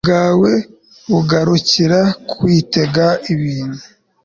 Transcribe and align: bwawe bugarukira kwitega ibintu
bwawe 0.05 0.51
bugarukira 1.11 1.99
kwitega 2.31 3.05
ibintu 3.33 3.81